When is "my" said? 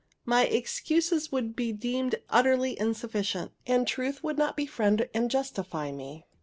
0.25-0.45